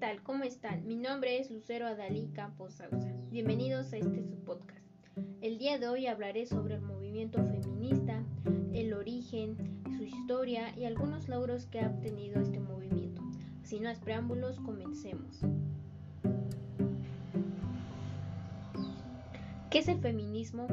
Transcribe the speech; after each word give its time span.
tal? 0.00 0.22
¿Cómo 0.22 0.42
están? 0.42 0.86
Mi 0.86 0.96
nombre 0.96 1.38
es 1.38 1.50
Lucero 1.50 1.86
Adalí 1.86 2.30
Campos 2.34 2.74
Sausa. 2.74 3.12
Bienvenidos 3.30 3.92
a 3.92 3.98
este 3.98 4.24
su 4.24 4.36
podcast. 4.42 4.82
El 5.42 5.58
día 5.58 5.78
de 5.78 5.86
hoy 5.86 6.06
hablaré 6.06 6.46
sobre 6.46 6.76
el 6.76 6.80
movimiento 6.80 7.38
feminista, 7.44 8.24
el 8.72 8.94
origen, 8.94 9.56
su 9.96 10.02
historia 10.02 10.76
y 10.76 10.86
algunos 10.86 11.28
logros 11.28 11.66
que 11.66 11.80
ha 11.80 11.88
obtenido 11.88 12.40
este 12.40 12.58
movimiento. 12.58 13.22
Sin 13.62 13.84
más 13.84 14.00
preámbulos, 14.00 14.58
comencemos. 14.60 15.42
¿Qué 19.70 19.80
es 19.80 19.88
el 19.88 19.98
feminismo? 19.98 20.68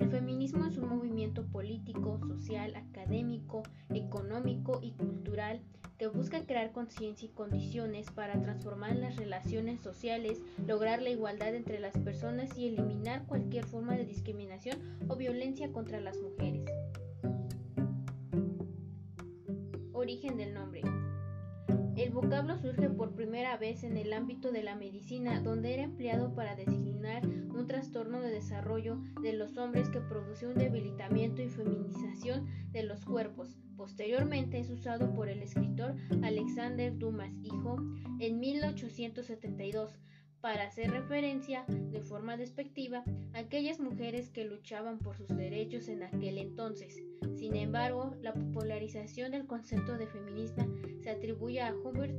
El 0.00 0.10
feminismo 0.10 0.66
es 0.66 0.76
un 0.76 0.88
movimiento 0.88 1.46
político, 1.46 2.18
social, 2.26 2.74
académico, 2.74 3.62
económico 3.94 4.80
y 4.82 4.90
cultural 4.92 5.60
que 5.96 6.08
busca 6.08 6.44
crear 6.44 6.72
conciencia 6.72 7.26
y 7.26 7.30
condiciones 7.30 8.10
para 8.10 8.42
transformar 8.42 8.96
las 8.96 9.14
relaciones 9.14 9.80
sociales, 9.80 10.42
lograr 10.66 11.00
la 11.00 11.10
igualdad 11.10 11.54
entre 11.54 11.78
las 11.78 11.96
personas 11.98 12.58
y 12.58 12.66
eliminar 12.66 13.26
cualquier 13.26 13.64
forma 13.64 13.96
de 13.96 14.06
discriminación 14.06 14.78
o 15.08 15.14
violencia 15.14 15.70
contra 15.70 16.00
las 16.00 16.18
mujeres. 16.20 16.68
Origen 19.92 20.36
del 20.36 20.52
nombre. 20.52 20.82
El 21.96 22.10
vocablo 22.10 22.58
surge 22.58 22.90
por 22.90 23.14
primera 23.14 23.56
vez 23.56 23.84
en 23.84 23.96
el 23.96 24.12
ámbito 24.12 24.50
de 24.50 24.64
la 24.64 24.74
medicina, 24.74 25.40
donde 25.40 25.74
era 25.74 25.84
empleado 25.84 26.34
para 26.34 26.56
designar 26.56 27.24
un 27.24 27.66
trastorno 27.66 27.91
desarrollo 28.62 28.98
de 29.22 29.32
los 29.32 29.56
hombres 29.56 29.88
que 29.88 30.00
produce 30.00 30.46
un 30.46 30.54
debilitamiento 30.54 31.42
y 31.42 31.48
feminización 31.48 32.46
de 32.70 32.84
los 32.84 33.04
cuerpos. 33.04 33.58
Posteriormente 33.76 34.60
es 34.60 34.70
usado 34.70 35.12
por 35.14 35.28
el 35.28 35.42
escritor 35.42 35.96
Alexander 36.22 36.96
Dumas, 36.96 37.32
hijo, 37.42 37.76
en 38.20 38.38
1872 38.38 39.98
para 40.40 40.64
hacer 40.64 40.90
referencia 40.90 41.64
de 41.68 42.00
forma 42.00 42.36
despectiva 42.36 43.04
a 43.32 43.38
aquellas 43.38 43.80
mujeres 43.80 44.30
que 44.30 44.44
luchaban 44.44 44.98
por 44.98 45.16
sus 45.16 45.28
derechos 45.28 45.88
en 45.88 46.04
aquel 46.04 46.38
entonces. 46.38 47.02
Sin 47.34 47.56
embargo, 47.56 48.14
la 48.20 48.32
popularización 48.32 49.32
del 49.32 49.46
concepto 49.46 49.98
de 49.98 50.06
feminista 50.06 50.66
se 51.00 51.10
atribuye 51.10 51.60
a 51.60 51.74
Hubert 51.74 52.14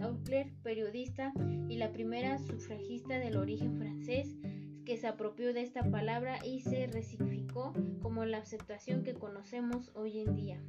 Autler, 0.00 0.52
periodista 0.62 1.32
y 1.68 1.76
la 1.76 1.92
primera 1.92 2.38
sufragista 2.38 3.18
del 3.18 3.36
origen 3.36 3.76
francés, 3.76 4.36
que 4.84 4.96
se 4.96 5.06
apropió 5.06 5.52
de 5.52 5.62
esta 5.62 5.82
palabra 5.90 6.38
y 6.44 6.60
se 6.60 6.86
resignificó 6.86 7.72
como 8.00 8.24
la 8.24 8.38
aceptación 8.38 9.04
que 9.04 9.14
conocemos 9.14 9.90
hoy 9.94 10.20
en 10.20 10.34
día. 10.34 10.60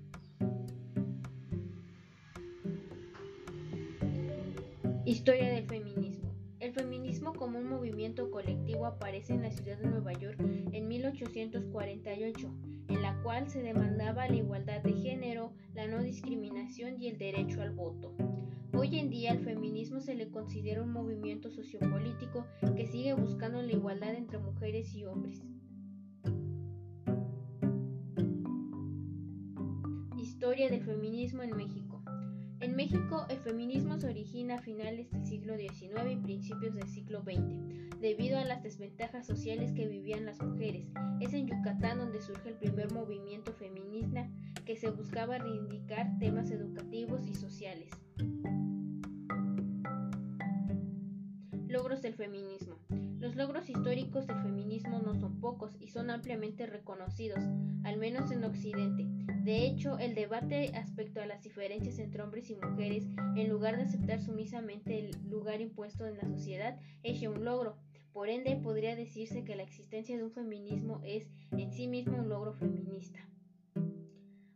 Historia 5.05 5.49
del 5.49 5.65
feminismo. 5.65 6.31
El 6.59 6.73
feminismo 6.73 7.33
como 7.33 7.59
un 7.59 7.67
movimiento 7.67 8.31
colectivo 8.31 8.85
aparece 8.85 9.33
en 9.33 9.41
la 9.41 9.51
ciudad 9.51 9.77
de 9.77 9.87
Nueva 9.87 10.13
York 10.13 10.39
en 10.39 10.87
1848, 10.87 12.51
en 12.87 13.01
la 13.01 13.21
cual 13.21 13.49
se 13.49 13.61
demandaba 13.61 14.29
la 14.29 14.35
igualdad 14.35 14.81
de 14.81 14.93
género, 14.93 15.51
la 15.73 15.87
no 15.87 16.01
discriminación 16.01 17.01
y 17.01 17.09
el 17.09 17.17
derecho 17.17 17.61
al 17.61 17.71
voto. 17.71 18.15
Hoy 18.75 18.97
en 18.97 19.11
día 19.11 19.31
el 19.33 19.39
feminismo 19.39 20.01
se 20.01 20.15
le 20.15 20.31
considera 20.31 20.81
un 20.81 20.91
movimiento 20.91 21.51
sociopolítico 21.51 22.47
que 22.75 22.87
sigue 22.87 23.13
buscando 23.13 23.61
la 23.61 23.71
igualdad 23.71 24.15
entre 24.15 24.39
mujeres 24.39 24.95
y 24.95 25.05
hombres. 25.05 25.43
Historia 30.17 30.71
del 30.71 30.81
feminismo 30.81 31.43
en 31.43 31.55
México. 31.55 32.01
En 32.61 32.75
México, 32.75 33.27
el 33.29 33.37
feminismo 33.37 33.99
se 33.99 34.07
origina 34.07 34.55
a 34.55 34.61
finales 34.61 35.11
del 35.11 35.23
siglo 35.23 35.55
XIX 35.55 36.11
y 36.11 36.15
principios 36.15 36.73
del 36.73 36.87
siglo 36.87 37.21
XX, 37.21 37.99
debido 38.01 38.39
a 38.39 38.45
las 38.45 38.63
desventajas 38.63 39.27
sociales 39.27 39.71
que 39.73 39.87
vivían 39.87 40.25
las 40.25 40.41
mujeres. 40.41 40.87
Es 41.19 41.33
en 41.33 41.45
Yucatán 41.45 41.99
donde 41.99 42.21
surge 42.21 42.49
el 42.49 42.55
primer 42.55 42.91
movimiento 42.91 43.53
feminista 43.53 44.27
que 44.65 44.77
se 44.77 44.89
buscaba 44.89 45.37
reivindicar 45.37 46.17
temas 46.17 46.49
educativos 46.49 47.27
y 47.27 47.35
sociales. 47.35 47.52
Del 52.03 52.13
feminismo. 52.13 52.77
Los 53.19 53.35
logros 53.37 53.69
históricos 53.69 54.27
del 54.27 54.41
feminismo 54.43 54.99
no 54.99 55.15
son 55.15 55.39
pocos 55.39 55.77
y 55.79 55.87
son 55.87 56.09
ampliamente 56.09 56.65
reconocidos, 56.65 57.39
al 57.85 57.97
menos 57.97 58.29
en 58.29 58.43
Occidente. 58.43 59.07
De 59.43 59.65
hecho, 59.65 59.97
el 59.97 60.13
debate 60.13 60.69
respecto 60.73 61.21
a 61.21 61.25
las 61.25 61.41
diferencias 61.41 61.99
entre 61.99 62.21
hombres 62.21 62.49
y 62.49 62.55
mujeres, 62.55 63.07
en 63.37 63.49
lugar 63.49 63.77
de 63.77 63.83
aceptar 63.83 64.21
sumisamente 64.21 64.99
el 64.99 65.29
lugar 65.29 65.61
impuesto 65.61 66.05
en 66.05 66.17
la 66.17 66.27
sociedad, 66.27 66.77
es 67.03 67.21
ya 67.21 67.29
un 67.29 67.45
logro. 67.45 67.77
Por 68.11 68.27
ende, 68.29 68.57
podría 68.57 68.95
decirse 68.95 69.45
que 69.45 69.55
la 69.55 69.63
existencia 69.63 70.17
de 70.17 70.23
un 70.23 70.31
feminismo 70.31 70.99
es 71.05 71.31
en 71.51 71.71
sí 71.71 71.87
mismo 71.87 72.17
un 72.17 72.27
logro 72.27 72.53
feminista. 72.53 73.27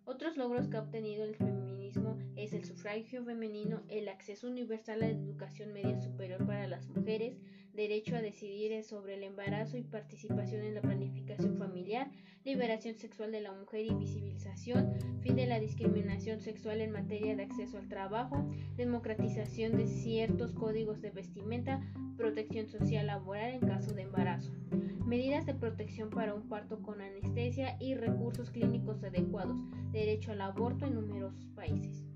Otros 0.08 0.38
logros 0.38 0.70
que 0.70 0.78
ha 0.78 0.84
obtenido 0.84 1.26
el 1.26 1.36
feminismo 1.36 2.18
es 2.38 2.54
el 2.54 2.64
sufragio 2.64 3.26
femenino, 3.26 3.82
el 3.90 4.08
acceso 4.08 4.48
universal 4.48 5.04
a 5.04 5.08
la 5.08 5.12
educación 5.12 5.74
media 5.74 6.00
superior 6.00 6.48
para 6.48 6.66
las 6.66 6.88
mujeres, 6.88 7.36
derecho 7.74 8.16
a 8.16 8.22
decidir 8.22 8.82
sobre 8.86 9.16
el 9.16 9.24
embarazo 9.24 9.76
y 9.76 9.84
participación 9.84 10.62
en 10.62 10.76
la 10.76 10.82
planificación 10.82 11.58
familiar, 11.58 12.10
liberación 12.46 12.96
sexual 12.96 13.34
de 13.34 13.42
la 13.42 13.52
mujer 13.52 13.86
y 13.86 13.96
visibilización, 13.96 14.94
fin 15.20 15.36
de 15.36 15.46
la 15.46 15.60
discriminación 15.60 16.40
sexual 16.40 16.80
en 16.80 16.92
materia 16.94 17.36
de 17.36 17.44
acceso 17.44 17.78
al 17.78 17.90
trabajo, 17.90 18.50
democratización 18.78 19.76
de 19.76 19.88
ciertos 19.88 20.54
códigos 20.54 21.02
de 21.02 21.12
vestimenta, 21.12 21.82
protección 22.16 22.70
social 22.70 23.08
laboral 23.08 23.56
en 23.56 23.60
caso 23.60 23.94
de 23.94 24.04
embarazo, 24.04 24.54
medidas 25.06 25.46
de 25.46 25.54
protección 25.54 26.10
para 26.10 26.34
un 26.34 26.48
parto 26.50 26.82
con 26.82 27.02
anestesia 27.02 27.78
y 27.80 27.96
recursos 27.96 28.50
clínicos 28.50 29.04
adecuados, 29.04 29.58
derecho 29.98 30.32
al 30.32 30.42
aborto 30.42 30.86
en 30.86 30.96
numerosos 30.96 31.48
países 31.56 32.08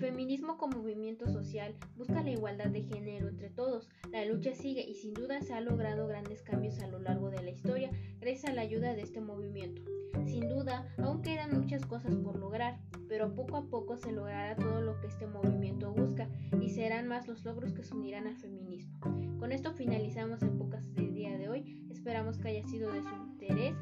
feminismo 0.00 0.56
como 0.56 0.78
movimiento 0.78 1.28
social 1.28 1.74
busca 1.96 2.22
la 2.22 2.30
igualdad 2.30 2.68
de 2.68 2.82
género 2.82 3.28
entre 3.28 3.50
todos. 3.50 3.88
La 4.10 4.24
lucha 4.24 4.54
sigue 4.54 4.82
y 4.82 4.94
sin 4.94 5.14
duda 5.14 5.40
se 5.42 5.52
han 5.52 5.66
logrado 5.66 6.06
grandes 6.08 6.42
cambios 6.42 6.80
a 6.80 6.86
lo 6.88 6.98
largo 6.98 7.30
de 7.30 7.42
la 7.42 7.50
historia 7.50 7.90
gracias 8.18 8.46
a 8.46 8.54
la 8.54 8.62
ayuda 8.62 8.94
de 8.94 9.02
este 9.02 9.20
movimiento. 9.20 9.82
Sin 10.24 10.48
duda, 10.48 10.88
aún 10.98 11.22
quedan 11.22 11.58
muchas 11.58 11.84
cosas 11.84 12.16
por 12.16 12.38
lograr, 12.38 12.80
pero 13.08 13.34
poco 13.34 13.56
a 13.56 13.66
poco 13.68 13.96
se 13.96 14.12
logrará 14.12 14.56
todo 14.56 14.80
lo 14.80 14.98
que 15.00 15.06
este 15.06 15.26
movimiento 15.26 15.92
busca 15.92 16.28
y 16.60 16.70
serán 16.70 17.06
más 17.06 17.28
los 17.28 17.44
logros 17.44 17.72
que 17.72 17.84
se 17.84 17.94
unirán 17.94 18.26
al 18.26 18.36
feminismo. 18.36 18.98
Con 19.38 19.52
esto 19.52 19.72
finalizamos 19.72 20.42
el 20.42 20.50
podcast 20.50 20.86
del 20.88 21.14
día 21.14 21.36
de 21.36 21.48
hoy. 21.48 21.86
Esperamos 21.90 22.38
que 22.38 22.48
haya 22.48 22.64
sido 22.64 22.90
de 22.90 23.02
su 23.02 23.14
interés. 23.14 23.74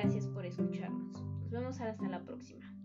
Gracias 0.00 0.28
por 0.28 0.46
escucharnos. 0.46 1.20
Nos 1.40 1.50
vemos 1.50 1.80
hasta 1.80 2.08
la 2.08 2.22
próxima. 2.24 2.77